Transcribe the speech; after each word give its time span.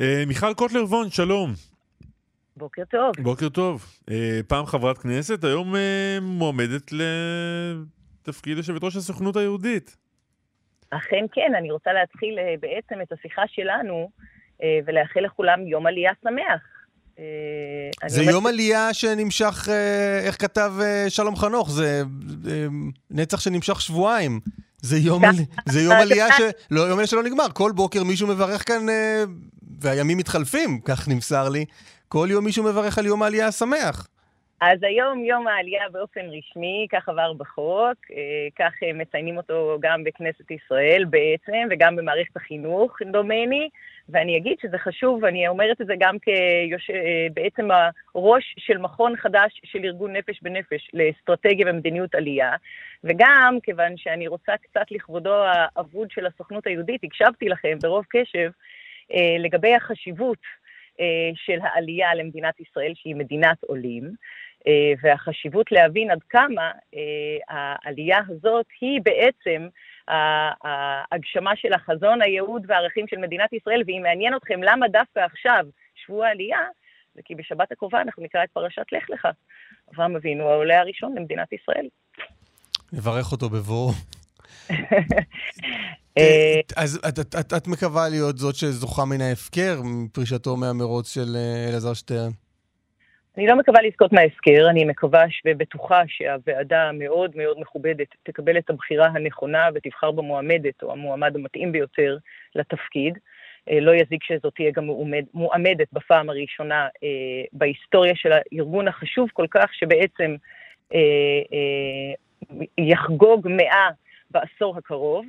אה, 0.00 0.24
מיכל 0.26 0.54
קוטלר 0.54 0.84
וון, 0.84 1.10
שלום. 1.10 1.52
בוקר 2.56 2.82
טוב. 2.84 3.12
בוקר 3.18 3.48
טוב. 3.48 3.86
אה, 4.10 4.40
פעם 4.48 4.66
חברת 4.66 4.98
כנסת, 4.98 5.44
היום 5.44 5.76
אה, 5.76 6.18
מועמדת 6.22 6.92
לתפקיד 6.92 8.56
יושבת 8.56 8.84
ראש 8.84 8.96
הסוכנות 8.96 9.36
היהודית. 9.36 9.96
אכן 10.90 11.24
כן, 11.32 11.52
אני 11.58 11.70
רוצה 11.70 11.92
להתחיל 11.92 12.38
בעצם 12.60 13.02
את 13.02 13.12
השיחה 13.12 13.42
שלנו 13.46 14.10
ולאחל 14.86 15.20
לכולם 15.20 15.66
יום 15.66 15.86
עלייה 15.86 16.12
שמח. 16.22 16.60
זה 18.06 18.22
יום 18.22 18.46
עלייה 18.46 18.94
שנמשך, 18.94 19.68
איך 20.26 20.42
כתב 20.42 20.72
שלום 21.08 21.36
חנוך, 21.36 21.70
זה 21.70 22.02
נצח 23.10 23.40
שנמשך 23.40 23.80
שבועיים. 23.80 24.40
זה 24.82 24.98
יום, 24.98 25.22
זה 25.72 25.80
יום 25.80 25.92
עלייה 25.92 26.32
ש... 26.32 26.40
לא, 26.70 26.80
יום 26.80 26.92
עלייה 26.92 27.06
שלא 27.06 27.22
נגמר. 27.22 27.46
כל 27.52 27.72
בוקר 27.72 28.04
מישהו 28.04 28.28
מברך 28.28 28.68
כאן, 28.68 28.86
והימים 29.80 30.18
מתחלפים, 30.18 30.80
כך 30.84 31.08
נמסר 31.08 31.48
לי. 31.48 31.64
כל 32.08 32.28
יום 32.30 32.44
מישהו 32.44 32.64
מברך 32.64 32.98
על 32.98 33.06
יום 33.06 33.22
העלייה 33.22 33.46
השמח. 33.46 34.08
אז 34.60 34.78
היום 34.82 35.24
יום 35.24 35.48
העלייה 35.48 35.88
באופן 35.92 36.20
רשמי, 36.20 36.86
כך 36.92 37.08
עבר 37.08 37.32
בחוק, 37.32 37.96
אה, 38.10 38.48
כך 38.58 38.72
אה, 38.82 38.92
מציינים 38.92 39.36
אותו 39.36 39.78
גם 39.80 40.04
בכנסת 40.04 40.50
ישראל 40.50 41.04
בעצם, 41.10 41.68
וגם 41.70 41.96
במערכת 41.96 42.36
החינוך, 42.36 42.96
דומני, 43.12 43.68
ואני 44.08 44.36
אגיד 44.36 44.56
שזה 44.62 44.78
חשוב, 44.78 45.22
ואני 45.22 45.48
אומרת 45.48 45.80
את 45.80 45.86
זה 45.86 45.94
גם 45.98 46.16
כבעצם 46.18 47.68
הראש 48.14 48.54
של 48.58 48.78
מכון 48.78 49.16
חדש 49.16 49.60
של 49.64 49.78
ארגון 49.84 50.16
נפש 50.16 50.42
בנפש 50.42 50.90
לאסטרטגיה 50.94 51.66
ומדיניות 51.70 52.14
עלייה, 52.14 52.52
וגם 53.04 53.58
כיוון 53.62 53.96
שאני 53.96 54.28
רוצה 54.28 54.52
קצת 54.56 54.90
לכבודו 54.90 55.34
האבוד 55.44 56.10
של 56.10 56.26
הסוכנות 56.26 56.66
היהודית, 56.66 57.04
הקשבתי 57.04 57.48
לכם 57.48 57.78
ברוב 57.82 58.04
קשב 58.08 58.38
אה, 58.38 58.50
לגבי 59.38 59.74
החשיבות 59.74 60.38
של 61.34 61.58
העלייה 61.62 62.14
למדינת 62.14 62.60
ישראל, 62.60 62.92
שהיא 62.94 63.16
מדינת 63.16 63.62
עולים. 63.62 64.10
אה, 64.66 64.92
והחשיבות 65.02 65.72
להבין 65.72 66.10
עד 66.10 66.18
כמה 66.28 66.70
אה, 66.94 67.38
העלייה 67.48 68.18
הזאת 68.28 68.66
היא 68.80 69.00
בעצם 69.02 69.68
ההגשמה 70.08 71.56
של 71.56 71.72
החזון, 71.72 72.22
הייעוד 72.22 72.62
והערכים 72.68 73.08
של 73.08 73.16
מדינת 73.16 73.52
ישראל, 73.52 73.82
ואם 73.86 74.00
מעניין 74.02 74.36
אתכם 74.36 74.62
למה 74.62 74.88
דווקא 74.88 75.20
עכשיו 75.20 75.66
שבוע 75.94 76.26
העלייה, 76.26 76.60
זה 77.14 77.20
כי 77.24 77.34
בשבת 77.34 77.72
הקרובה 77.72 78.00
אנחנו 78.00 78.22
נקרא 78.22 78.44
את 78.44 78.48
פרשת 78.52 78.86
לך 78.92 79.10
לך. 79.10 79.28
אברהם 79.94 80.16
אבינו, 80.16 80.48
העולה 80.48 80.80
הראשון 80.80 81.14
למדינת 81.16 81.52
ישראל. 81.52 81.86
נברך 82.92 83.32
אותו 83.32 83.48
בבואו. 83.48 83.90
אה, 86.18 86.60
אז 86.76 87.00
את 87.56 87.68
מקווה 87.68 88.08
להיות 88.08 88.38
זאת 88.38 88.54
שזוכה 88.54 89.04
מן 89.04 89.20
ההפקר 89.20 89.80
מפרישתו 89.84 90.56
מהמרוץ 90.56 91.14
של 91.14 91.36
אלעזר 91.68 91.94
שטרן? 91.94 92.30
אני 93.36 93.46
לא 93.46 93.56
מקווה 93.56 93.82
לזכות 93.82 94.12
מההפקר, 94.12 94.66
אני 94.70 94.84
מקווה 94.84 95.24
ובטוחה 95.46 96.02
שהוועדה 96.06 96.82
המאוד 96.82 97.30
מאוד 97.36 97.60
מכובדת 97.60 98.06
תקבל 98.22 98.58
את 98.58 98.70
הבחירה 98.70 99.06
הנכונה 99.06 99.68
ותבחר 99.74 100.10
במועמדת 100.10 100.82
או 100.82 100.92
המועמד 100.92 101.36
המתאים 101.36 101.72
ביותר 101.72 102.16
לתפקיד. 102.54 103.18
אה, 103.70 103.80
לא 103.80 103.94
יזיק 103.94 104.24
שזאת 104.24 104.54
תהיה 104.54 104.70
גם 104.70 104.84
מועמד, 104.84 105.24
מועמדת 105.34 105.86
בפעם 105.92 106.30
הראשונה 106.30 106.88
אה, 107.02 107.42
בהיסטוריה 107.52 108.12
של 108.16 108.32
הארגון 108.32 108.88
החשוב 108.88 109.28
כל 109.32 109.46
כך, 109.50 109.74
שבעצם 109.74 110.36
אה, 110.94 110.98
אה, 111.52 112.14
יחגוג 112.78 113.48
מאה 113.48 113.88
בעשור 114.30 114.76
הקרוב. 114.78 115.26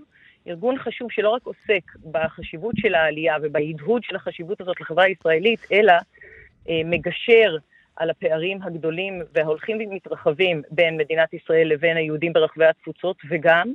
ארגון 0.48 0.78
חשוב 0.78 1.12
שלא 1.12 1.30
רק 1.30 1.42
עוסק 1.44 1.92
בחשיבות 2.12 2.76
של 2.78 2.96
העלייה 2.96 3.36
ובהדהוד 3.42 4.04
של 4.04 4.16
החשיבות 4.16 4.62
הזאת 4.62 4.82
לחברה 4.82 5.04
הישראלית, 5.04 5.60
אלא 5.72 5.94
אה, 6.70 6.82
מגשר 6.86 7.58
על 7.96 8.10
הפערים 8.10 8.60
הגדולים 8.64 9.22
וההולכים 9.36 9.78
ומתרחבים 9.78 10.62
בין 10.72 10.98
מדינת 10.98 11.34
ישראל 11.34 11.68
לבין 11.68 11.98
היהודים 11.98 12.34
ברחבי 12.34 12.66
התפוצות, 12.66 13.18
וגם 13.30 13.74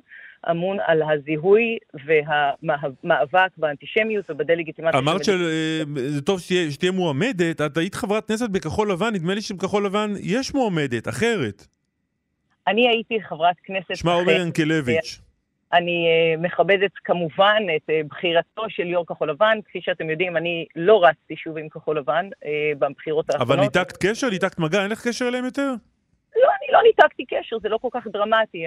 אמון 0.50 0.78
על 0.86 1.02
הזיהוי 1.02 1.78
והמאבק 2.06 3.50
באנטישמיות 3.56 4.30
ובדה-לגיטימציה. 4.30 5.00
אמרת 5.00 5.24
שזה 5.24 5.82
אה, 5.96 6.20
טוב 6.20 6.40
שתהיה, 6.40 6.70
שתהיה 6.70 6.92
מועמדת, 6.92 7.60
את 7.60 7.76
היית 7.76 7.94
חברת 7.94 8.28
כנסת 8.28 8.50
בכחול 8.50 8.92
לבן, 8.92 9.14
נדמה 9.14 9.34
לי 9.34 9.40
שבכחול 9.40 9.86
לבן 9.86 10.12
יש 10.22 10.54
מועמדת, 10.54 11.08
אחרת. 11.08 11.66
אני 12.68 12.88
הייתי 12.88 13.22
חברת 13.22 13.56
כנסת... 13.64 13.96
שמה 13.96 14.12
עומר 14.12 14.32
ינקלביץ'. 14.32 15.20
אני 15.72 16.06
uh, 16.06 16.40
מכבדת 16.40 16.90
כמובן 17.04 17.62
את 17.76 17.90
uh, 17.90 18.06
בחירתו 18.10 18.62
של 18.68 18.86
יו"ר 18.86 19.04
כחול 19.06 19.30
לבן. 19.30 19.58
כפי 19.64 19.80
שאתם 19.82 20.10
יודעים, 20.10 20.36
אני 20.36 20.66
לא 20.76 21.04
רצתי 21.04 21.36
שוב 21.36 21.58
עם 21.58 21.68
כחול 21.68 21.98
לבן 21.98 22.28
uh, 22.34 22.46
בבחירות 22.78 23.30
האחרונות. 23.30 23.50
אבל 23.50 23.60
ניתקת 23.60 23.96
קשר? 23.96 24.30
ניתקת 24.30 24.58
מגע? 24.58 24.82
אין 24.82 24.90
לך 24.90 25.08
קשר 25.08 25.28
אליהם 25.28 25.44
יותר? 25.44 25.68
לא, 26.36 26.48
אני 26.48 26.72
לא 26.72 26.82
ניתקתי 26.82 27.24
קשר, 27.24 27.58
זה 27.62 27.68
לא 27.68 27.78
כל 27.78 27.88
כך 27.92 28.06
דרמטי. 28.06 28.64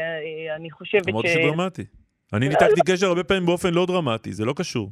אני 0.55 0.71
חושבת 0.71 1.03
ש... 1.03 1.09
אמרת 1.09 1.25
שדרמטי. 1.27 1.85
אני 2.33 2.49
ניתקתי 2.49 2.81
קשר 2.85 3.07
הרבה 3.07 3.23
פעמים 3.23 3.45
באופן 3.45 3.73
לא 3.73 3.85
דרמטי, 3.85 4.31
זה 4.31 4.45
לא 4.45 4.53
קשור. 4.57 4.89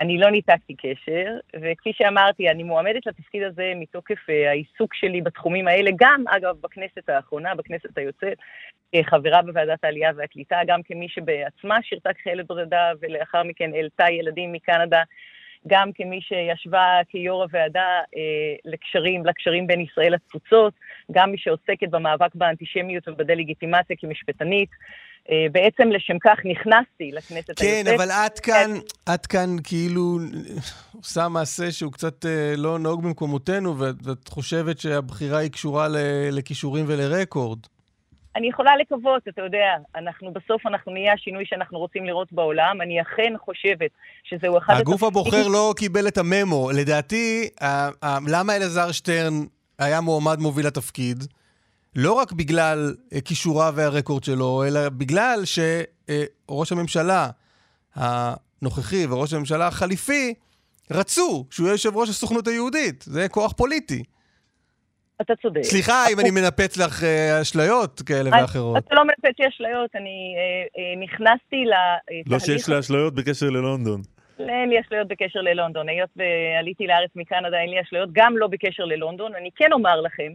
אני 0.00 0.18
לא 0.18 0.30
ניתקתי 0.30 0.74
קשר, 0.74 1.36
וכפי 1.60 1.92
שאמרתי, 1.92 2.50
אני 2.50 2.62
מועמדת 2.62 3.06
לתפקיד 3.06 3.42
הזה 3.42 3.72
מתוקף 3.76 4.28
העיסוק 4.28 4.94
שלי 4.94 5.20
בתחומים 5.20 5.68
האלה, 5.68 5.90
גם, 5.96 6.24
אגב, 6.28 6.56
בכנסת 6.60 7.08
האחרונה, 7.08 7.54
בכנסת 7.54 7.98
היוצאת, 7.98 8.38
כחברה 8.92 9.42
בוועדת 9.42 9.84
העלייה 9.84 10.10
והקליטה, 10.16 10.58
גם 10.66 10.82
כמי 10.82 11.08
שבעצמה 11.08 11.78
שירתה 11.82 12.12
כחיילת 12.12 12.46
בודדה 12.46 12.92
ולאחר 13.00 13.42
מכן 13.42 13.70
העלתה 13.74 14.10
ילדים 14.10 14.52
מקנדה, 14.52 15.02
גם 15.66 15.92
כמי 15.92 16.20
שישבה 16.20 17.00
כיו"ר 17.08 17.42
הוועדה 17.42 18.00
אה, 18.16 18.54
לקשרים, 18.64 19.26
לקשרים 19.26 19.66
בין 19.66 19.80
ישראל 19.80 20.14
לתפוצות, 20.14 20.74
גם 21.12 21.30
מי 21.30 21.38
שעוסקת 21.38 21.88
במאבק 21.90 22.34
באנטישמיות 22.34 23.08
ובדה-לגיטימציה 23.08 23.96
כמשפטנית. 23.96 24.70
אה, 25.30 25.46
בעצם 25.52 25.88
לשם 25.88 26.18
כך 26.18 26.38
נכנסתי 26.44 27.10
לכנסת 27.12 27.58
כן, 27.58 27.66
היוצאת. 27.66 27.86
כן, 27.86 27.94
אבל 27.94 28.10
את 28.10 28.38
כאן, 28.38 28.70
את 29.14 29.26
כאן 29.26 29.56
כאילו 29.64 30.18
עושה 30.96 31.28
מעשה 31.28 31.72
שהוא 31.72 31.92
קצת 31.92 32.26
אה, 32.26 32.54
לא 32.56 32.78
נהוג 32.78 33.02
במקומותינו, 33.02 33.78
ואת 33.78 34.28
חושבת 34.28 34.78
שהבחירה 34.78 35.38
היא 35.38 35.50
קשורה 35.50 35.86
לכישורים 36.30 36.84
ולרקורד. 36.88 37.58
אני 38.36 38.48
יכולה 38.48 38.76
לקוות, 38.76 39.28
אתה 39.28 39.42
יודע, 39.42 39.76
אנחנו 39.96 40.32
בסוף, 40.32 40.66
אנחנו 40.66 40.92
נהיה 40.92 41.12
השינוי 41.12 41.44
שאנחנו 41.46 41.78
רוצים 41.78 42.04
לראות 42.04 42.32
בעולם. 42.32 42.80
אני 42.82 43.02
אכן 43.02 43.32
חושבת 43.44 43.90
שזהו 44.24 44.58
אחד... 44.58 44.74
הגוף 44.80 45.02
הבוחר 45.02 45.48
לא 45.48 45.74
קיבל 45.76 46.08
את 46.08 46.18
הממו. 46.18 46.70
לדעתי, 46.70 47.48
למה 48.26 48.56
אלעזר 48.56 48.92
שטרן 48.92 49.34
היה 49.78 50.00
מועמד 50.00 50.38
מוביל 50.38 50.66
לתפקיד? 50.66 51.24
לא 52.00 52.12
רק 52.12 52.32
בגלל 52.32 52.94
אה, 53.14 53.20
כישוריו 53.20 53.72
והרקורד 53.76 54.24
שלו, 54.24 54.64
אלא 54.68 54.88
בגלל 54.88 55.40
שראש 55.44 56.72
הממשלה 56.72 57.30
הנוכחי 57.94 59.06
וראש 59.06 59.32
הממשלה 59.32 59.66
החליפי 59.66 60.34
רצו 60.90 61.44
שהוא 61.50 61.66
יהיה 61.66 61.74
יושב 61.74 61.96
ראש 61.96 62.08
הסוכנות 62.08 62.46
היהודית. 62.46 63.02
זה 63.02 63.28
כוח 63.28 63.52
פוליטי. 63.52 64.02
אתה 65.20 65.36
צודק. 65.42 65.62
סליחה 65.62 66.04
אם 66.12 66.20
אני 66.20 66.30
מנפץ 66.30 66.76
לך 66.76 67.04
אה, 67.04 67.42
אשליות 67.42 68.02
כאלה 68.02 68.30
ואחרות. 68.30 68.76
אתה 68.78 68.94
לא 68.94 69.04
מנפץ 69.04 69.38
לי 69.38 69.48
אשליות, 69.48 69.90
אני 69.94 70.34
אה, 70.76 71.04
נכנסתי 71.04 71.64
לתהליך... 71.64 72.26
לא 72.26 72.38
שיש 72.38 72.68
לי 72.68 72.78
אשליות 72.78 73.14
בקשר 73.14 73.50
ללונדון. 73.50 74.00
אין 74.38 74.68
לי 74.68 74.80
אשליות 74.80 75.08
בקשר 75.08 75.40
ללונדון. 75.40 75.88
היות 75.88 76.10
ועליתי 76.16 76.86
לארץ 76.86 77.10
מקנדה, 77.16 77.60
אין 77.60 77.70
לי 77.70 77.80
אשליות, 77.80 78.08
גם 78.12 78.38
לא 78.38 78.46
בקשר 78.46 78.84
ללונדון. 78.84 79.34
אני 79.34 79.50
כן 79.56 79.72
אומר 79.72 80.00
לכם 80.00 80.32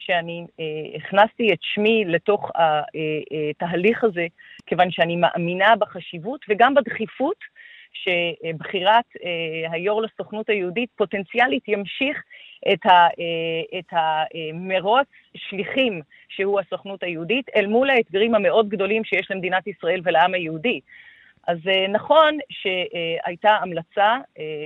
שאני 0.00 0.46
אה, 0.60 0.64
הכנסתי 0.96 1.52
את 1.52 1.58
שמי 1.62 2.04
לתוך 2.06 2.50
התהליך 2.54 4.04
הזה, 4.04 4.26
כיוון 4.66 4.90
שאני 4.90 5.16
מאמינה 5.16 5.76
בחשיבות 5.76 6.40
וגם 6.48 6.74
בדחיפות 6.74 7.36
שבחירת 7.92 9.04
אה, 9.24 9.72
היו"ר 9.72 10.00
לסוכנות 10.00 10.48
היהודית 10.48 10.90
פוטנציאלית 10.96 11.68
ימשיך 11.68 12.22
את, 12.72 12.86
ה, 12.86 12.90
אה, 12.90 13.78
את 13.78 13.92
המרוץ 13.92 15.08
שליחים 15.36 16.02
שהוא 16.28 16.60
הסוכנות 16.60 17.02
היהודית, 17.02 17.46
אל 17.56 17.66
מול 17.66 17.90
האתגרים 17.90 18.34
המאוד 18.34 18.68
גדולים 18.68 19.04
שיש 19.04 19.30
למדינת 19.30 19.66
ישראל 19.66 20.00
ולעם 20.04 20.34
היהודי. 20.34 20.80
אז 21.46 21.58
אה, 21.68 21.88
נכון 21.88 22.38
שהייתה 22.50 23.50
המלצה 23.50 24.16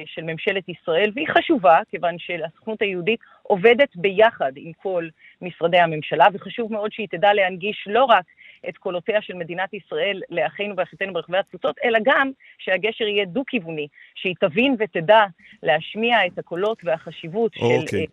של 0.06 0.22
ממשלת 0.22 0.68
ישראל, 0.68 1.10
והיא 1.14 1.28
חשובה, 1.28 1.78
כיוון 1.90 2.18
שהסוכנות 2.18 2.82
היהודית 2.82 3.20
עובדת 3.42 3.96
ביחד 3.96 4.52
עם 4.56 4.72
כל 4.72 5.08
משרדי 5.42 5.78
הממשלה, 5.78 6.26
וחשוב 6.32 6.72
מאוד 6.72 6.92
שהיא 6.92 7.08
תדע 7.10 7.32
להנגיש 7.34 7.84
לא 7.86 8.04
רק 8.04 8.24
את 8.68 8.76
קולותיה 8.76 9.22
של 9.22 9.34
מדינת 9.34 9.74
ישראל 9.74 10.20
לאחינו 10.30 10.74
ואחיותינו 10.76 11.12
ברחבי 11.12 11.38
התפוצות, 11.38 11.76
אלא 11.84 11.98
גם 12.04 12.30
שהגשר 12.58 13.04
יהיה 13.04 13.24
דו-כיווני, 13.24 13.88
שהיא 14.14 14.34
תבין 14.40 14.76
ותדע 14.78 15.24
להשמיע 15.62 16.26
את 16.26 16.38
הקולות 16.38 16.78
והחשיבות 16.84 17.52
של... 17.54 17.64
אוקיי. 17.64 18.06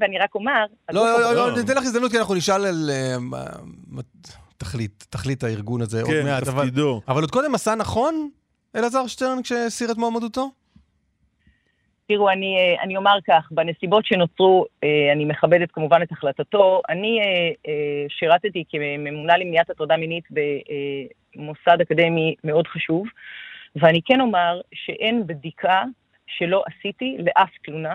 ואני 0.00 0.18
רק 0.18 0.34
אומר... 0.34 0.64
לא, 0.92 1.20
לא, 1.20 1.34
לא, 1.34 1.56
ניתן 1.56 1.72
לך 1.72 1.82
הזדמנות, 1.82 2.10
כי 2.12 2.18
אנחנו 2.18 2.34
נשאל 2.34 2.66
על 2.66 2.90
אה, 2.90 3.16
תכלית, 4.56 5.06
תכלית 5.10 5.42
הארגון 5.44 5.80
הזה 5.80 6.02
עוד 6.02 6.10
כן, 6.10 6.24
מעט. 6.24 6.44
כן, 6.44 6.50
תפקידו. 6.50 7.00
אבל 7.08 7.20
עוד 7.20 7.30
קודם 7.30 7.54
עשה 7.54 7.74
נכון 7.74 8.30
אלעזר 8.76 9.06
שטרן 9.06 9.42
כשהסיר 9.42 9.92
את 9.92 9.96
מועמדותו? 9.96 10.50
תראו, 12.08 12.30
אני, 12.30 12.56
אה, 12.56 12.82
אני 12.82 12.96
אומר 12.96 13.18
כך, 13.26 13.48
בנסיבות 13.50 14.06
שנוצרו, 14.06 14.66
אה, 14.84 15.12
אני 15.12 15.24
מכבדת 15.24 15.70
כמובן 15.72 16.02
את 16.02 16.12
החלטתו. 16.12 16.80
אני 16.88 17.20
אה, 17.20 17.72
שירתתי 18.08 18.64
כממונה 18.68 19.36
למניעת 19.36 19.70
הטרדה 19.70 19.96
מינית 19.96 20.24
במוסד 21.36 21.80
אקדמי 21.80 22.34
מאוד 22.44 22.66
חשוב, 22.66 23.06
ואני 23.76 24.00
כן 24.04 24.20
אומר 24.20 24.60
שאין 24.74 25.26
בדיקה 25.26 25.82
שלא 26.26 26.64
עשיתי 26.66 27.16
לאף 27.18 27.50
תלונה. 27.64 27.94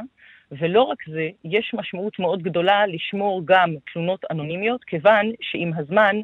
ולא 0.52 0.82
רק 0.82 0.98
זה, 1.08 1.30
יש 1.44 1.72
משמעות 1.74 2.20
מאוד 2.20 2.44
גדולה 2.44 2.88
לשמור 2.88 3.42
גם 3.46 3.76
תלונות 3.94 4.26
אנונימיות, 4.32 4.84
כיוון 4.84 5.32
שעם 5.42 5.72
הזמן 5.78 6.16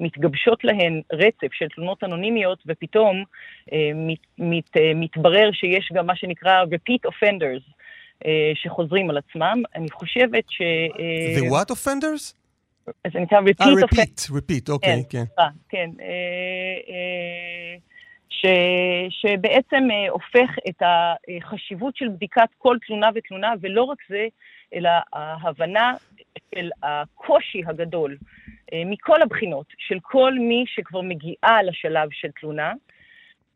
מתגבשות 0.00 0.64
להן 0.64 1.00
רצף 1.12 1.52
של 1.52 1.66
תלונות 1.74 2.04
אנונימיות, 2.04 2.58
ופתאום 2.66 3.24
אה, 3.72 3.90
מת, 3.94 4.18
מת, 4.38 4.76
אה, 4.76 4.92
מתברר 4.94 5.50
שיש 5.52 5.90
גם 5.94 6.06
מה 6.06 6.16
שנקרא 6.16 6.64
repeat 6.64 7.10
offenders, 7.10 7.72
אה, 8.26 8.52
שחוזרים 8.54 9.10
על 9.10 9.16
עצמם. 9.18 9.62
אני 9.74 9.90
חושבת 9.90 10.44
ש... 10.48 10.60
אה, 10.60 11.40
The 11.40 11.52
what 11.52 11.74
offenders? 11.74 12.34
זה 13.12 13.20
נקרא 13.20 13.40
repeat. 13.40 13.66
אה, 13.66 13.72
repeat, 13.72 14.30
repeat, 14.30 14.72
אוקיי, 14.72 15.02
כן. 15.10 15.24
כן. 15.36 15.42
כן. 15.68 15.90
אה, 16.00 16.06
אה, 16.88 17.43
ש, 18.44 18.46
שבעצם 19.10 19.88
אה, 19.90 20.10
הופך 20.10 20.50
את 20.68 20.82
החשיבות 20.82 21.96
של 21.96 22.08
בדיקת 22.08 22.48
כל 22.58 22.76
תלונה 22.86 23.08
ותלונה, 23.14 23.52
ולא 23.60 23.82
רק 23.82 23.98
זה, 24.08 24.26
אלא 24.74 24.90
ההבנה 25.12 25.94
של 26.54 26.70
הקושי 26.82 27.62
הגדול 27.66 28.16
אה, 28.72 28.82
מכל 28.86 29.22
הבחינות, 29.22 29.66
של 29.78 29.98
כל 30.02 30.32
מי 30.34 30.64
שכבר 30.66 31.00
מגיעה 31.00 31.62
לשלב 31.62 32.08
של 32.12 32.28
תלונה, 32.40 32.72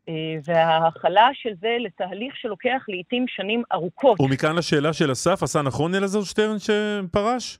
אה, 0.09 0.13
וההכלה 0.45 1.29
של 1.33 1.53
זה 1.61 1.77
לתהליך 1.79 2.35
שלוקח 2.35 2.85
לעיתים 2.87 3.25
שנים 3.27 3.63
ארוכות. 3.73 4.21
ומכאן 4.21 4.55
לשאלה 4.55 4.93
של 4.93 5.11
אסף, 5.11 5.43
עשה 5.43 5.61
נכון 5.61 5.95
אלעזר 5.95 6.23
שטרן 6.23 6.57
שפרש? 6.59 7.59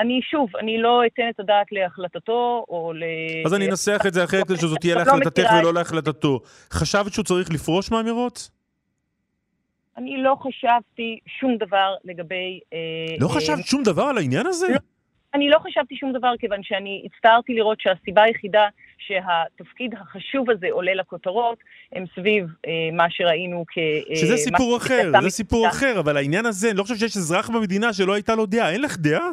אני 0.00 0.20
שוב, 0.22 0.56
אני 0.56 0.78
לא 0.78 1.02
אתן 1.06 1.28
את 1.30 1.40
הדעת 1.40 1.66
להחלטתו 1.72 2.64
או 2.68 2.92
ל... 2.92 3.04
אז 3.46 3.54
אני 3.54 3.68
אנסח 3.68 4.00
את 4.06 4.14
זה 4.14 4.24
אחרת, 4.24 4.46
שזאת 4.60 4.78
תהיה 4.80 4.94
לא 4.94 5.02
להחלטתך 5.02 5.50
ולא 5.60 5.74
להחלטתו. 5.74 6.40
חשבת 6.72 7.12
שהוא 7.12 7.24
צריך 7.24 7.50
לפרוש 7.50 7.90
מהמרוץ? 7.90 8.50
אני 9.96 10.22
לא 10.22 10.36
חשבתי 10.40 11.18
שום 11.40 11.56
דבר 11.56 11.94
לגבי... 12.04 12.60
אה, 12.72 12.78
לא 13.20 13.26
אה, 13.26 13.32
חשבת 13.32 13.66
שום 13.66 13.82
דבר 13.82 14.02
על 14.02 14.18
העניין 14.18 14.46
הזה? 14.46 14.66
לא, 14.68 14.78
אני 15.34 15.48
לא 15.48 15.58
חשבתי 15.58 15.96
שום 15.96 16.12
דבר, 16.12 16.32
כיוון 16.38 16.62
שאני 16.62 17.02
הצטערתי 17.06 17.54
לראות 17.54 17.80
שהסיבה 17.80 18.22
היחידה 18.22 18.68
שהתפקיד 18.98 19.94
החשוב 19.94 20.50
הזה 20.50 20.66
עולה 20.70 20.94
לכותרות, 20.94 21.58
הם 21.92 22.04
סביב 22.14 22.46
אה, 22.66 22.72
מה 22.92 23.06
שראינו 23.10 23.64
כ... 23.68 23.78
אה, 23.78 24.16
שזה 24.16 24.36
סיפור 24.36 24.76
אחר, 24.76 25.12
זה 25.22 25.30
סיפור 25.30 25.68
אחר, 25.68 26.00
אבל 26.00 26.16
העניין 26.16 26.46
הזה, 26.46 26.70
אני 26.70 26.78
לא 26.78 26.82
חושב 26.82 26.94
שיש 26.94 27.16
אזרח 27.16 27.50
במדינה 27.50 27.92
שלא 27.92 28.14
הייתה 28.14 28.34
לו 28.34 28.46
דעה. 28.46 28.72
אין 28.72 28.82
לך 28.82 28.98
דעה? 28.98 29.28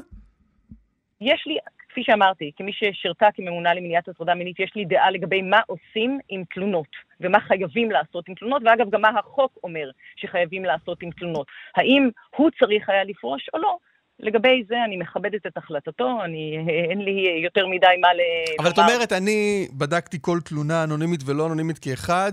יש 1.22 1.44
לי, 1.48 1.58
כפי 1.90 2.04
שאמרתי, 2.04 2.52
כמי 2.56 2.72
ששירתה 2.74 3.28
כממונה 3.36 3.74
למניעת 3.74 4.08
הטרדה 4.08 4.36
מינית, 4.36 4.60
יש 4.60 4.72
לי 4.75 4.86
דעה 4.86 5.12
לגבי 5.12 5.42
מה 5.42 5.60
עושים 5.68 6.19
עם 6.30 6.44
תלונות, 6.54 6.88
ומה 7.22 7.40
חייבים 7.40 7.92
לעשות 7.92 8.30
עם 8.30 8.36
תלונות, 8.36 8.62
ואגב, 8.66 8.90
גם 8.90 9.02
מה 9.02 9.10
החוק 9.19 9.52
אומר 9.64 9.90
שחייבים 10.16 10.66
לעשות 10.66 11.04
עם 11.04 11.12
תלונות. 11.12 11.48
האם 11.75 12.10
הוא 12.36 12.50
צריך 12.60 12.90
היה 12.90 13.04
לפרוש 13.04 13.50
או 13.54 13.60
לא? 13.60 13.78
לגבי 14.19 14.64
זה 14.68 14.75
אני 14.86 14.98
מכבדת 14.98 15.46
את 15.46 15.58
החלטתו, 15.58 16.24
אני, 16.24 16.58
אין 16.90 17.02
לי 17.02 17.42
יותר 17.44 17.68
מדי 17.68 17.88
מה 18.02 18.14
ל... 18.14 18.19
אבל 18.60 18.69
את 18.69 18.78
אומרת, 18.78 19.14
אני 19.14 19.68
בדקתי 19.74 20.18
כל 20.22 20.40
תלונה 20.46 20.84
אנונימית 20.84 21.22
ולא 21.25 21.46
אנונימית 21.48 21.80
כאחד, 21.80 22.31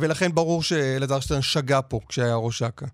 ולכן 0.00 0.28
ברור 0.34 0.62
שאלעזר 0.62 1.20
שטרן 1.20 1.42
שגה 1.42 1.82
פה 1.82 2.00
כשהיה 2.08 2.36
ראש 2.36 2.62
אכ"א. 2.62 2.86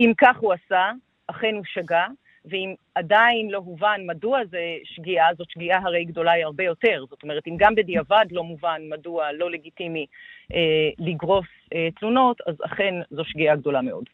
אם 0.00 0.12
כך 0.18 0.36
הוא 0.40 0.52
עשה, 0.52 0.90
אכן 1.26 1.54
הוא 1.54 1.64
שגה. 1.66 2.06
ואם 2.44 2.74
עדיין 2.94 3.50
לא 3.50 3.58
הובן 3.58 4.00
מדוע 4.06 4.40
זה 4.50 4.76
שגיאה, 4.84 5.26
זאת 5.38 5.50
שגיאה 5.50 5.78
הרי 5.78 6.04
גדולה 6.04 6.32
היא 6.32 6.44
הרבה 6.44 6.64
יותר. 6.64 7.04
זאת 7.10 7.22
אומרת, 7.22 7.42
אם 7.46 7.56
גם 7.58 7.74
בדיעבד 7.74 8.24
לא 8.30 8.44
מובן 8.44 8.82
מדוע 8.88 9.32
לא 9.32 9.50
לגיטימי 9.50 10.06
אה, 10.54 10.58
לגרוס 10.98 11.46
אה, 11.74 11.88
תלונות, 12.00 12.40
אז 12.46 12.54
אכן 12.64 12.94
זו 13.10 13.24
שגיאה 13.24 13.56
גדולה 13.56 13.82
מאוד. 13.82 14.04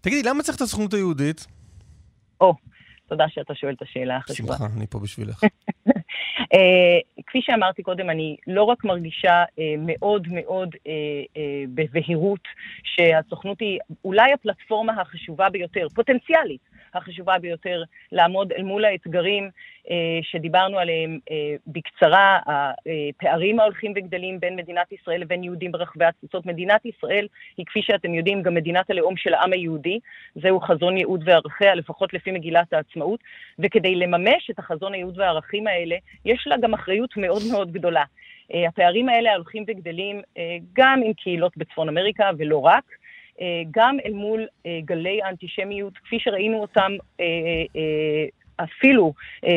תגידי, 0.00 0.28
למה 0.28 0.42
צריך 0.42 0.56
את 0.56 0.62
הסוכנות 0.62 0.94
היהודית? 0.94 1.46
או, 2.40 2.54
תודה 3.06 3.24
שאתה 3.28 3.54
שואל 3.54 3.72
את 3.72 3.82
השאלה 3.82 4.16
החשובה. 4.16 4.52
שמחה, 4.52 4.66
אני 4.76 4.86
פה 4.86 4.98
בשבילך. 4.98 5.44
Uh, 5.44 6.48
כפי 7.26 7.38
שאמרתי 7.42 7.82
קודם, 7.82 8.10
אני 8.10 8.36
לא 8.46 8.62
רק 8.62 8.84
מרגישה 8.84 9.44
uh, 9.44 9.60
מאוד 9.78 10.26
מאוד 10.30 10.74
uh, 10.74 10.78
uh, 10.78 11.38
בבהירות 11.74 12.40
שהסוכנות 12.84 13.60
היא 13.60 13.78
אולי 14.04 14.32
הפלטפורמה 14.32 15.00
החשובה 15.00 15.50
ביותר, 15.50 15.86
פוטנציאלית, 15.94 16.67
החשובה 16.94 17.38
ביותר 17.38 17.82
לעמוד 18.12 18.52
אל 18.52 18.62
מול 18.62 18.84
האתגרים 18.84 19.50
אה, 19.90 20.18
שדיברנו 20.22 20.78
עליהם 20.78 21.18
אה, 21.30 21.54
בקצרה, 21.66 22.38
הפערים 22.46 23.60
ההולכים 23.60 23.92
וגדלים 23.96 24.40
בין 24.40 24.56
מדינת 24.56 24.92
ישראל 24.92 25.20
לבין 25.20 25.44
יהודים 25.44 25.72
ברחבי 25.72 26.04
התפוצות. 26.04 26.46
מדינת 26.46 26.86
ישראל 26.86 27.26
היא, 27.56 27.66
כפי 27.66 27.82
שאתם 27.82 28.14
יודעים, 28.14 28.42
גם 28.42 28.54
מדינת 28.54 28.90
הלאום 28.90 29.16
של 29.16 29.34
העם 29.34 29.52
היהודי. 29.52 29.98
זהו 30.34 30.60
חזון 30.60 30.96
ייעוד 30.96 31.22
וערכיה, 31.24 31.74
לפחות 31.74 32.14
לפי 32.14 32.30
מגילת 32.30 32.72
העצמאות. 32.72 33.20
וכדי 33.58 33.94
לממש 33.94 34.50
את 34.50 34.58
החזון 34.58 34.94
הייעוד 34.94 35.18
והערכים 35.18 35.66
האלה, 35.66 35.96
יש 36.24 36.46
לה 36.46 36.56
גם 36.56 36.74
אחריות 36.74 37.16
מאוד 37.16 37.42
מאוד 37.52 37.72
גדולה. 37.72 38.04
אה, 38.54 38.68
הפערים 38.68 39.08
האלה 39.08 39.34
הולכים 39.34 39.64
וגדלים 39.66 40.22
גם 40.72 41.02
עם 41.04 41.12
קהילות 41.12 41.56
בצפון 41.56 41.88
אמריקה 41.88 42.30
ולא 42.38 42.66
רק. 42.66 42.84
אה, 43.40 43.62
גם 43.70 43.96
אל 44.04 44.12
מול 44.12 44.46
אה, 44.66 44.78
גלי 44.84 45.22
האנטישמיות, 45.22 45.98
כפי 45.98 46.18
שראינו 46.20 46.60
אותם 46.60 46.92
אה, 47.20 47.24
אפילו 48.64 49.12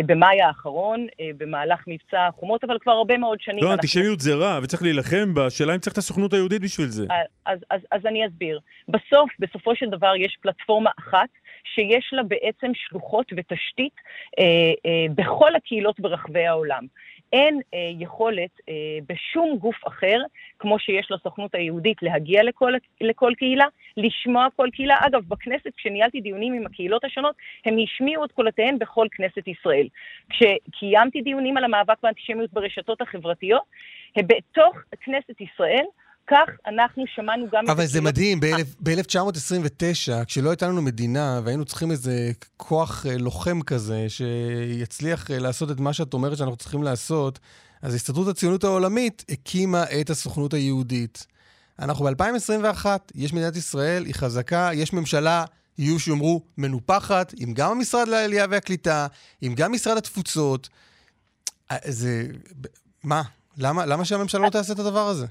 במאי 0.05 0.41
האחרון, 0.41 1.07
במהלך 1.37 1.79
מבצע 1.87 2.27
החומות, 2.27 2.63
אבל 2.63 2.77
כבר 2.81 2.91
הרבה 2.91 3.17
מאוד 3.17 3.41
שנים. 3.41 3.63
לא, 3.63 3.73
אנטישמיות 3.73 4.19
זה 4.19 4.35
רע, 4.35 4.59
וצריך 4.63 4.83
להילחם 4.83 5.33
בה, 5.33 5.45
השאלה 5.45 5.73
אם 5.73 5.79
צריך 5.79 5.93
את 5.93 5.97
הסוכנות 5.97 6.33
היהודית 6.33 6.61
בשביל 6.61 6.87
זה. 6.87 7.05
אז, 7.45 7.59
אז, 7.69 7.81
אז 7.91 8.05
אני 8.05 8.27
אסביר. 8.27 8.59
בסוף, 8.87 9.29
בסופו 9.39 9.75
של 9.75 9.89
דבר, 9.89 10.13
יש 10.15 10.37
פלטפורמה 10.41 10.89
אחת 10.99 11.29
שיש 11.63 12.09
לה 12.11 12.23
בעצם 12.23 12.71
שלוחות 12.73 13.25
ותשתית 13.37 13.93
אה, 14.39 14.43
אה, 14.85 15.05
בכל 15.15 15.55
הקהילות 15.55 15.99
ברחבי 15.99 16.45
העולם. 16.45 16.85
אין 17.33 17.61
אה, 17.73 17.79
יכולת 17.99 18.49
אה, 18.69 18.73
בשום 19.09 19.57
גוף 19.57 19.87
אחר, 19.87 20.17
כמו 20.59 20.79
שיש 20.79 21.11
לסוכנות 21.11 21.55
היהודית, 21.55 21.97
להגיע 22.01 22.43
לכל, 22.43 22.73
לכל 23.01 23.33
קהילה, 23.37 23.65
לשמוע 23.97 24.47
כל 24.55 24.67
קהילה. 24.73 24.95
אגב, 24.99 25.21
בכנסת, 25.27 25.75
כשניהלתי 25.77 26.21
דיונים 26.21 26.53
עם 26.53 26.65
הקהילות 26.65 27.03
השונות, 27.03 27.35
הם 27.65 27.75
השמיעו 27.83 28.25
את 28.25 28.31
קולותיהן 28.31 28.79
בכל 28.79 29.07
כנסת 29.11 29.47
ישראל. 29.47 29.87
כשקיימתי 30.29 31.21
דיונים 31.21 31.57
על 31.57 31.63
המאבק 31.63 31.97
באנטישמיות 32.03 32.53
ברשתות 32.53 33.01
החברתיות, 33.01 33.63
בתוך 34.17 34.77
כנסת 35.01 35.41
ישראל, 35.41 35.85
כך 36.27 36.49
אנחנו 36.67 37.03
שמענו 37.15 37.45
גם... 37.53 37.63
אבל 37.69 37.85
זה 37.85 38.01
מדהים, 38.01 38.39
ב-1929, 38.39 40.25
כשלא 40.25 40.49
הייתה 40.49 40.67
לנו 40.67 40.81
מדינה 40.81 41.41
והיינו 41.43 41.65
צריכים 41.65 41.91
איזה 41.91 42.31
כוח 42.57 43.05
אה, 43.05 43.17
לוחם 43.17 43.61
כזה, 43.61 44.05
שיצליח 44.09 45.31
אה, 45.31 45.39
לעשות 45.39 45.71
את 45.71 45.79
מה 45.79 45.93
שאת 45.93 46.13
אומרת 46.13 46.37
שאנחנו 46.37 46.55
צריכים 46.55 46.83
לעשות, 46.83 47.39
אז 47.81 47.95
הסתדרות 47.95 48.27
הציונות 48.27 48.63
העולמית 48.63 49.25
הקימה 49.29 49.83
את 50.01 50.09
הסוכנות 50.09 50.53
היהודית. 50.53 51.27
אנחנו 51.79 52.05
ב-2021, 52.05 52.85
יש 53.15 53.33
מדינת 53.33 53.55
ישראל, 53.55 54.05
היא 54.05 54.15
חזקה, 54.15 54.69
יש 54.73 54.93
ממשלה, 54.93 55.45
יהיו 55.77 55.99
שיאמרו, 55.99 56.41
מנופחת, 56.57 57.33
עם 57.37 57.53
גם 57.53 57.71
המשרד 57.71 58.07
לעלייה 58.07 58.45
והקליטה, 58.49 59.07
עם 59.41 59.55
גם 59.55 59.71
משרד 59.71 59.97
התפוצות. 59.97 60.69
אה, 61.71 61.77
זה... 61.85 62.27
מה? 63.03 63.21
למה, 63.57 63.85
למה 63.85 64.05
שהממשלה 64.05 64.45
לא 64.45 64.49
תעשה 64.49 64.73
את 64.73 64.79
הדבר 64.79 65.07
הזה? 65.07 65.25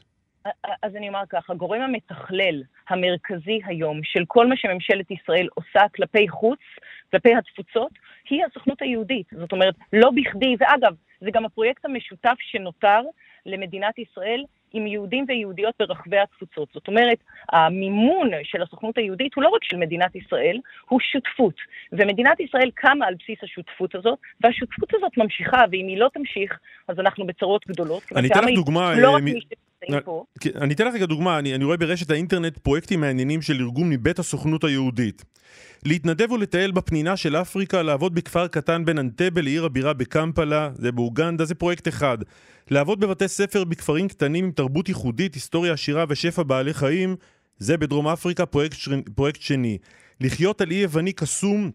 אז 0.83 0.97
אני 0.97 1.09
אומר 1.09 1.23
כך, 1.31 1.51
הגורם 1.51 1.81
המתכלל 1.81 2.63
המרכזי 2.89 3.61
היום 3.65 4.01
של 4.05 4.25
כל 4.29 4.47
מה 4.47 4.57
שממשלת 4.57 5.11
ישראל 5.11 5.49
עושה 5.55 5.89
כלפי 5.95 6.29
חוץ, 6.29 6.59
כלפי 7.11 7.35
התפוצות, 7.35 7.93
היא 8.31 8.45
הסוכנות 8.45 8.83
היהודית. 8.83 9.27
זאת 9.33 9.53
אומרת, 9.53 9.75
לא 9.93 10.11
בכדי, 10.11 10.57
ואגב, 10.61 10.95
זה 11.21 11.31
גם 11.31 11.45
הפרויקט 11.45 11.85
המשותף 11.85 12.37
שנותר 12.41 13.01
למדינת 13.47 13.99
ישראל 13.99 14.45
עם 14.73 14.87
יהודים 14.87 15.25
ויהודיות 15.29 15.75
ברחבי 15.79 16.19
התפוצות. 16.19 16.69
זאת 16.75 16.89
אומרת, 16.89 17.19
המימון 17.53 18.31
של 18.43 18.63
הסוכנות 18.63 18.99
היהודית 18.99 19.35
הוא 19.35 19.45
לא 19.45 19.49
רק 19.49 19.65
של 19.65 19.77
מדינת 19.77 20.17
ישראל, 20.17 20.59
הוא 20.89 21.01
שותפות. 21.01 21.55
ומדינת 21.93 22.41
ישראל 22.41 22.71
קמה 22.75 23.07
על 23.07 23.15
בסיס 23.15 23.39
השותפות 23.43 23.95
הזאת, 23.95 24.19
והשותפות 24.41 24.95
הזאת 24.95 25.13
ממשיכה, 25.17 25.65
ואם 25.71 25.87
היא 25.87 25.99
לא 25.99 26.09
תמשיך, 26.15 26.59
אז 26.89 27.01
אנחנו 27.01 27.27
בצרות 27.27 27.67
גדולות. 27.67 28.03
אני 28.17 28.29
אתן 28.29 28.45
לך 28.45 28.55
דוגמה... 28.55 28.95
לא 28.95 29.11
רק 29.11 29.23
מי 29.23 29.41
פה. 30.05 30.25
כן, 30.41 30.51
אני 30.57 30.75
אתן 30.75 30.87
לך 30.87 30.95
רגע 30.95 31.07
דוגמה, 31.07 31.39
אני, 31.39 31.55
אני 31.55 31.65
רואה 31.65 31.77
ברשת 31.77 32.11
האינטרנט 32.11 32.59
פרויקטים 32.59 33.01
מעניינים 33.01 33.43
של 33.43 33.61
ארגון 33.61 33.91
מבית 33.91 34.19
הסוכנות 34.19 34.65
היהודית. 34.65 35.25
להתנדב 35.85 36.33
ולטייל 36.33 36.71
בפנינה 36.71 37.17
של 37.17 37.37
אפריקה, 37.37 37.83
לעבוד 37.83 38.15
בכפר 38.15 38.47
קטן 38.47 38.85
בין 38.85 38.99
אנטבה 38.99 39.41
לעיר 39.41 39.65
הבירה 39.65 39.93
בקמפלה, 39.93 40.71
זה 40.75 40.93
באוגנדה, 40.93 41.45
זה 41.45 41.55
פרויקט 41.55 41.89
אחד. 41.89 42.19
לעבוד 42.71 43.01
בבתי 43.01 43.29
ספר 43.29 43.65
בכפרים 43.65 44.09
קטנים 44.09 44.45
עם 44.45 44.51
תרבות 44.51 44.89
ייחודית, 44.89 45.35
היסטוריה 45.35 45.73
עשירה 45.73 46.05
ושפע 46.09 46.43
בעלי 46.43 46.75
חיים, 46.75 47.17
זה 47.59 47.77
בדרום 47.77 48.09
אפריקה 48.09 48.47
פרויקט, 48.47 48.77
ש... 48.77 48.89
פרויקט 49.15 49.41
שני. 49.41 49.79
לחיות 50.21 50.61
על 50.61 50.71
אי 50.71 50.77
יווני 50.77 51.13
קסום 51.13 51.71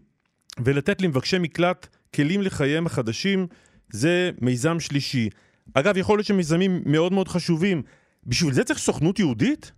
ולתת 0.64 1.02
למבקשי 1.02 1.38
מקלט 1.38 1.86
כלים 2.14 2.42
לחייהם 2.42 2.86
החדשים, 2.86 3.46
זה 3.90 4.30
מיזם 4.40 4.80
שלישי. 4.80 5.28
אגב, 5.74 5.96
יכול 5.96 6.18
להיות 6.18 6.26
שמיזמים 6.26 6.82
מאוד 6.86 7.12
מאוד 7.12 7.28
חשובים. 7.28 7.82
בשביל 8.26 8.52
זה 8.52 8.64
צריך 8.64 8.78
סוכנות 8.78 9.18
יהודית? 9.18 9.72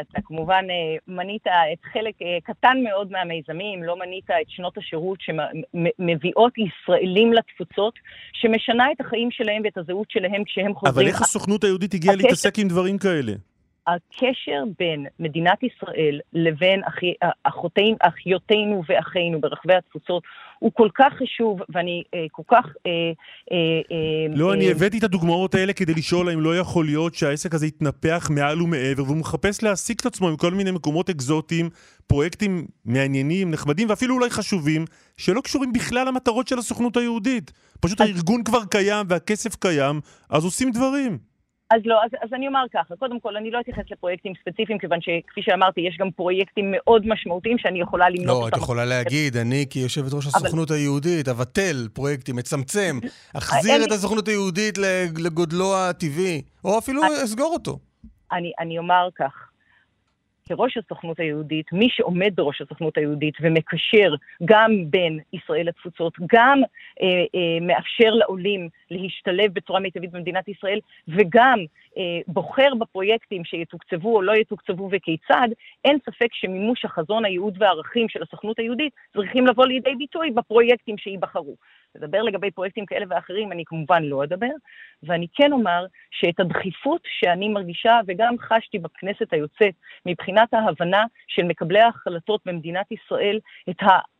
אתה 0.00 0.20
כמובן 0.24 0.64
אה, 0.70 1.14
מנית 1.14 1.46
את 1.46 1.84
חלק 1.92 2.14
אה, 2.22 2.38
קטן 2.44 2.76
מאוד 2.84 3.10
מהמיזמים, 3.10 3.82
לא 3.82 3.98
מנית 3.98 4.30
את 4.30 4.50
שנות 4.50 4.78
השירות 4.78 5.18
שמביאות 5.20 6.52
ישראלים 6.58 7.32
לתפוצות, 7.32 7.94
שמשנה 8.32 8.84
את 8.92 9.00
החיים 9.00 9.28
שלהם 9.30 9.62
ואת 9.64 9.78
הזהות 9.78 10.10
שלהם 10.10 10.44
כשהם 10.44 10.74
חוזרים. 10.74 10.94
אבל 10.94 11.06
איך 11.06 11.22
הסוכנות 11.22 11.64
היהודית 11.64 11.94
הגיעה. 11.94 12.16
להתעסק 12.16 12.58
עם 12.58 12.68
דברים 12.68 12.98
כאלה? 12.98 13.32
הקשר 13.86 14.64
בין 14.78 15.06
מדינת 15.18 15.62
ישראל 15.62 16.20
לבין 16.32 16.84
אחי, 16.84 17.12
אחותינו, 17.42 17.96
אחיותינו 18.00 18.82
ואחינו 18.88 19.40
ברחבי 19.40 19.74
התפוצות 19.74 20.22
הוא 20.58 20.70
כל 20.74 20.88
כך 20.94 21.12
חשוב, 21.22 21.60
ואני 21.68 22.02
אה, 22.14 22.26
כל 22.32 22.42
כך... 22.48 22.64
אה, 22.86 22.92
אה, 23.52 24.36
לא, 24.36 24.48
אה, 24.48 24.54
אני 24.54 24.70
הבאתי 24.70 24.98
את 24.98 25.04
הדוגמאות 25.04 25.54
האלה 25.54 25.72
כדי 25.72 25.94
לשאול 25.94 26.28
האם 26.28 26.40
לא 26.40 26.58
יכול 26.58 26.84
להיות 26.84 27.14
שהעסק 27.14 27.54
הזה 27.54 27.66
יתנפח 27.66 28.28
מעל 28.30 28.62
ומעבר, 28.62 29.04
והוא 29.04 29.16
מחפש 29.16 29.62
להעסיק 29.62 30.00
את 30.00 30.06
עצמו 30.06 30.28
עם 30.28 30.36
כל 30.36 30.54
מיני 30.54 30.70
מקומות 30.70 31.10
אקזוטיים, 31.10 31.70
פרויקטים 32.06 32.66
מעניינים, 32.84 33.50
נחמדים, 33.50 33.90
ואפילו 33.90 34.14
אולי 34.14 34.30
חשובים, 34.30 34.84
שלא 35.16 35.40
קשורים 35.40 35.72
בכלל 35.72 36.08
למטרות 36.08 36.48
של 36.48 36.58
הסוכנות 36.58 36.96
היהודית. 36.96 37.52
פשוט 37.80 38.00
אז... 38.00 38.08
הארגון 38.08 38.44
כבר 38.44 38.64
קיים 38.70 39.06
והכסף 39.08 39.54
קיים, 39.54 40.00
אז 40.30 40.44
עושים 40.44 40.70
דברים. 40.70 41.18
אז 41.70 41.80
לא, 41.84 42.04
אז, 42.04 42.10
אז 42.22 42.28
אני 42.32 42.48
אומר 42.48 42.64
ככה, 42.74 42.96
קודם 42.96 43.20
כל, 43.20 43.36
אני 43.36 43.50
לא 43.50 43.60
אתייחס 43.60 43.82
לפרויקטים 43.90 44.32
ספציפיים, 44.40 44.78
כיוון 44.78 44.98
שכפי 45.00 45.42
שאמרתי, 45.42 45.80
יש 45.80 45.96
גם 46.00 46.10
פרויקטים 46.10 46.74
מאוד 46.76 47.06
משמעותיים 47.06 47.58
שאני 47.58 47.80
יכולה 47.80 48.08
למנות 48.08 48.26
לא, 48.26 48.32
אותם. 48.32 48.56
לא, 48.56 48.56
את 48.56 48.62
יכולה 48.62 48.84
להגיד, 48.84 49.36
אני 49.36 49.66
כיושבת 49.70 50.12
ראש 50.12 50.26
הסוכנות 50.26 50.70
אבל... 50.70 50.78
היהודית, 50.78 51.28
אבטל 51.28 51.88
פרויקטים, 51.92 52.38
אצמצם, 52.38 52.98
אחזיר 53.36 53.84
את 53.84 53.92
הסוכנות 53.92 54.28
היהודית 54.28 54.78
לגודלו 55.24 55.76
הטבעי, 55.76 56.42
או 56.64 56.78
אפילו. 56.78 57.02
אסגור 57.24 57.52
אותו. 57.52 57.78
אני, 58.32 58.52
אני 58.60 58.78
אומר 58.78 59.08
כך, 59.18 59.48
כראש 60.48 60.76
הסוכנות 60.76 61.20
היהודית, 61.20 61.72
מי 61.72 61.88
שעומד 61.90 62.32
בראש 62.34 62.60
הסוכנות 62.60 62.98
היהודית 62.98 63.34
ומקשר 63.40 64.14
גם 64.44 64.70
בין 64.90 65.20
ישראל 65.32 65.66
לתפוצות, 65.68 66.12
גם 66.26 66.60
אה, 67.02 67.06
אה, 67.06 67.66
מאפשר 67.66 68.10
לעולים 68.10 68.68
להשתלב 68.90 69.52
בצורה 69.52 69.80
מיטבית 69.80 70.10
במדינת 70.10 70.48
ישראל, 70.48 70.78
וגם 71.08 71.58
אה, 71.98 72.02
בוחר 72.26 72.74
בפרויקטים 72.78 73.44
שיתוקצבו 73.44 74.16
או 74.16 74.22
לא 74.22 74.32
יתוקצבו 74.32 74.88
וכיצד, 74.92 75.48
אין 75.84 75.98
ספק 76.06 76.28
שמימוש 76.32 76.84
החזון, 76.84 77.24
הייעוד 77.24 77.62
והערכים 77.62 78.08
של 78.08 78.22
הסוכנות 78.22 78.58
היהודית 78.58 78.92
צריכים 79.12 79.46
לבוא 79.46 79.66
לידי 79.66 79.94
ביטוי 79.94 80.30
בפרויקטים 80.30 80.98
שייבחרו. 80.98 81.56
לדבר 81.96 82.22
לגבי 82.22 82.50
פרויקטים 82.50 82.86
כאלה 82.86 83.06
ואחרים, 83.08 83.52
אני 83.52 83.64
כמובן 83.66 84.02
לא 84.02 84.24
אדבר, 84.24 84.52
ואני 85.02 85.26
כן 85.34 85.52
אומר 85.52 85.86
שאת 86.10 86.40
הדחיפות 86.40 87.00
שאני 87.04 87.48
מרגישה 87.48 88.00
וגם 88.06 88.34
חשתי 88.38 88.78
בכנסת 88.78 89.32
היוצאת 89.32 89.74
מבחינת 90.06 90.54
ההבנה 90.54 91.04
של 91.28 91.42
מקבלי 91.42 91.80
ההחלטות 91.80 92.40
במדינת 92.46 92.92
ישראל, 92.92 93.38
את 93.70 93.82
ה... 93.82 94.15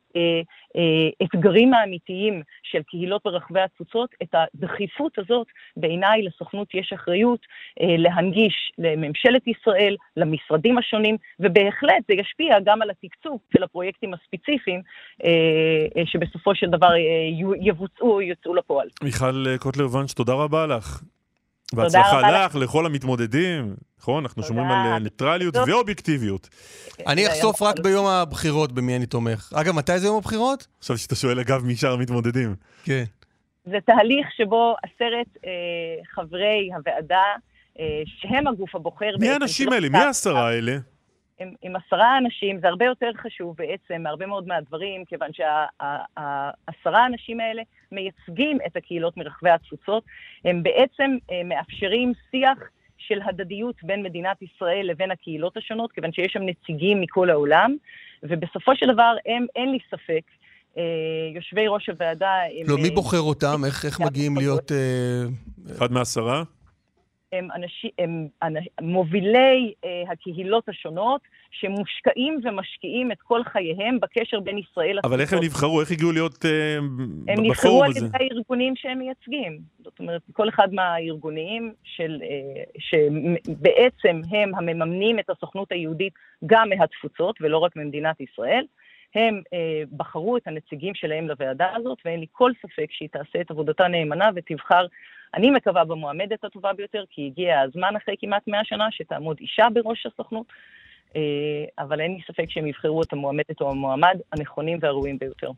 האתגרים 1.20 1.74
אה, 1.74 1.80
האמיתיים 1.80 2.42
של 2.62 2.82
קהילות 2.82 3.22
ברחבי 3.24 3.60
התפוצות, 3.60 4.10
את 4.22 4.34
הדחיפות 4.34 5.18
הזאת, 5.18 5.46
בעיניי 5.76 6.22
לסוכנות 6.22 6.74
יש 6.74 6.92
אחריות 6.92 7.40
אה, 7.80 7.96
להנגיש 7.98 8.72
לממשלת 8.78 9.46
ישראל, 9.46 9.96
למשרדים 10.16 10.78
השונים, 10.78 11.16
ובהחלט 11.40 12.02
זה 12.08 12.14
ישפיע 12.14 12.56
גם 12.64 12.82
על 12.82 12.90
התקצוב 12.90 13.38
של 13.52 13.62
הפרויקטים 13.62 14.14
הספציפיים, 14.14 14.82
אה, 15.24 16.02
שבסופו 16.06 16.54
של 16.54 16.66
דבר 16.66 16.92
יבוצעו 17.60 18.12
או 18.12 18.20
יוצאו 18.20 18.54
לפועל. 18.54 18.88
מיכל 19.02 19.56
קוטלר 19.58 19.86
וונש, 19.86 20.12
תודה 20.12 20.32
רבה 20.32 20.66
לך. 20.66 21.02
בהצלחה 21.74 22.30
לך, 22.30 22.54
לכל 22.54 22.86
המתמודדים, 22.86 23.76
נכון? 23.98 24.24
אנחנו 24.24 24.42
שומרים 24.42 24.70
על 24.70 24.98
ניטרליות 25.02 25.56
ואובייקטיביות. 25.56 26.48
אני 27.06 27.28
אחשוף 27.28 27.62
רק 27.62 27.78
ביום 27.78 28.06
הבחירות 28.06 28.72
במי 28.72 28.96
אני 28.96 29.06
תומך. 29.06 29.52
אגב, 29.54 29.74
מתי 29.74 29.98
זה 29.98 30.06
יום 30.06 30.16
הבחירות? 30.16 30.66
עכשיו 30.78 30.98
שאתה 30.98 31.14
שואל, 31.14 31.40
אגב, 31.40 31.64
מי 31.64 31.76
שאר 31.76 31.92
המתמודדים. 31.92 32.54
כן. 32.84 33.04
זה 33.64 33.78
תהליך 33.86 34.26
שבו 34.36 34.76
עשרת 34.82 35.26
אה, 35.46 35.50
חברי 36.14 36.70
הוועדה, 36.76 37.24
אה, 37.78 38.02
שהם 38.06 38.46
הגוף 38.46 38.74
הבוחר... 38.74 39.10
מי 39.20 39.28
האנשים 39.28 39.72
האלה? 39.72 39.88
מי 39.88 39.98
העשרה 39.98 40.48
האלה? 40.48 40.76
עם, 41.40 41.52
עם 41.62 41.72
עשרה 41.76 42.18
אנשים, 42.18 42.60
זה 42.60 42.68
הרבה 42.68 42.84
יותר 42.84 43.10
חשוב 43.22 43.56
בעצם 43.56 44.02
מהרבה 44.02 44.26
מאוד 44.26 44.46
מהדברים, 44.46 45.04
כיוון 45.04 45.28
שהעשרה 45.32 47.02
האנשים 47.02 47.40
האלה 47.40 47.62
מייצגים 47.92 48.58
את 48.66 48.76
הקהילות 48.76 49.16
מרחבי 49.16 49.50
התפוצות, 49.50 50.04
הם 50.44 50.62
בעצם 50.62 51.16
אה, 51.30 51.42
מאפשרים 51.44 52.12
שיח 52.30 52.58
של 52.98 53.20
הדדיות 53.24 53.76
בין 53.82 54.02
מדינת 54.02 54.42
ישראל 54.42 54.86
לבין 54.90 55.10
הקהילות 55.10 55.56
השונות, 55.56 55.92
כיוון 55.92 56.12
שיש 56.12 56.32
שם 56.32 56.42
נציגים 56.42 57.00
מכל 57.00 57.30
העולם, 57.30 57.76
ובסופו 58.22 58.76
של 58.76 58.86
דבר 58.92 59.14
הם, 59.26 59.46
אין 59.56 59.72
לי 59.72 59.78
ספק, 59.90 60.22
אה, 60.78 60.82
יושבי 61.34 61.68
ראש 61.68 61.88
הוועדה... 61.88 62.34
לא, 62.66 62.76
מי 62.78 62.88
אה, 62.88 62.94
בוחר 62.94 63.20
אותם? 63.20 63.64
איך, 63.66 63.84
איך 63.84 64.00
מגיעים 64.00 64.36
להיות... 64.36 64.72
אחד 65.76 65.92
מעשרה? 65.92 66.42
הם, 67.32 67.48
אנשים, 67.54 67.90
הם 67.98 68.26
מובילי 68.80 69.74
אה, 69.84 70.12
הקהילות 70.12 70.68
השונות, 70.68 71.20
שמושקעים 71.50 72.40
ומשקיעים 72.44 73.12
את 73.12 73.20
כל 73.22 73.44
חייהם 73.44 74.00
בקשר 74.00 74.40
בין 74.40 74.58
ישראל. 74.58 74.98
אבל 75.04 75.20
איך 75.20 75.32
הם 75.32 75.38
נבחרו? 75.42 75.80
איך 75.80 75.90
הגיעו 75.90 76.12
להיות 76.12 76.44
אה, 76.44 76.78
בפורום 76.80 77.22
הזה? 77.22 77.32
הם 77.32 77.46
נבחרו 77.46 77.84
על 77.84 77.90
ידי 77.90 78.06
הארגונים 78.12 78.76
שהם 78.76 78.98
מייצגים. 78.98 79.58
זאת 79.84 79.98
אומרת, 79.98 80.22
כל 80.32 80.48
אחד 80.48 80.74
מהארגונים 80.74 81.72
של, 81.84 82.22
אה, 82.22 82.62
שבעצם 82.78 84.20
הם 84.30 84.54
המממנים 84.54 85.18
את 85.18 85.30
הסוכנות 85.30 85.72
היהודית 85.72 86.12
גם 86.46 86.68
מהתפוצות 86.68 87.36
ולא 87.40 87.58
רק 87.58 87.76
ממדינת 87.76 88.20
ישראל. 88.20 88.64
הם 89.14 89.42
אה, 89.52 89.82
בחרו 89.96 90.36
את 90.36 90.46
הנציגים 90.46 90.94
שלהם 90.94 91.28
לוועדה 91.28 91.68
הזאת, 91.76 91.98
ואין 92.04 92.20
לי 92.20 92.26
כל 92.32 92.52
ספק 92.62 92.86
שהיא 92.90 93.08
תעשה 93.12 93.40
את 93.40 93.50
עבודתה 93.50 93.88
נאמנה 93.88 94.30
ותבחר 94.34 94.86
אני 95.34 95.50
מקווה 95.50 95.84
במועמדת 95.84 96.44
הטובה 96.44 96.72
ביותר, 96.72 97.04
כי 97.10 97.26
הגיע 97.26 97.60
הזמן 97.60 97.96
אחרי 97.96 98.14
כמעט 98.20 98.42
100 98.46 98.60
שנה 98.64 98.84
שתעמוד 98.90 99.36
אישה 99.40 99.66
בראש 99.74 100.06
הסוכנות, 100.06 100.46
אה, 101.16 101.20
אבל 101.78 102.00
אין 102.00 102.12
לי 102.12 102.20
ספק 102.26 102.44
שהם 102.48 102.66
יבחרו 102.66 103.02
את 103.02 103.12
המועמדת 103.12 103.60
או 103.60 103.70
המועמד 103.70 104.18
הנכונים 104.32 104.78
והראויים 104.82 105.18
ביותר. 105.18 105.50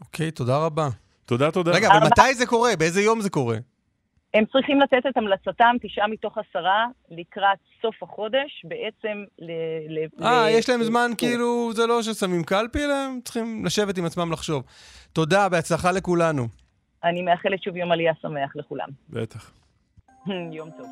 אוקיי, 0.00 0.30
תודה 0.30 0.56
רבה. 0.66 0.88
תודה, 1.26 1.50
תודה. 1.50 1.72
רגע, 1.72 1.88
אבל 1.88 2.06
מתי 2.06 2.34
זה 2.34 2.46
קורה? 2.46 2.76
באיזה 2.78 3.00
יום 3.00 3.20
זה 3.20 3.30
קורה? 3.30 3.56
הם 4.34 4.44
צריכים 4.52 4.80
לתת 4.80 5.06
את 5.08 5.16
המלצתם, 5.16 5.76
תשעה 5.82 6.06
מתוך 6.06 6.38
עשרה, 6.38 6.86
לקראת 7.10 7.58
סוף 7.82 8.02
החודש, 8.02 8.64
בעצם 8.64 9.24
ל... 9.38 9.50
אה, 10.24 10.50
יש 10.50 10.68
להם 10.68 10.82
זמן, 10.82 11.10
כאילו, 11.18 11.70
זה 11.74 11.86
לא 11.86 12.02
ששמים 12.02 12.44
קלפי, 12.44 12.84
אלא 12.84 12.94
הם 12.94 13.20
צריכים 13.24 13.64
לשבת 13.64 13.98
עם 13.98 14.04
עצמם 14.04 14.32
לחשוב. 14.32 14.62
תודה, 15.12 15.48
בהצלחה 15.48 15.92
לכולנו. 15.92 16.48
אני 17.04 17.22
מאחלת 17.22 17.62
שוב 17.62 17.76
יום 17.76 17.92
עלייה 17.92 18.12
שמח 18.22 18.56
לכולם. 18.56 18.88
בטח. 19.10 19.52
יום 20.58 20.70
טוב. 20.70 20.86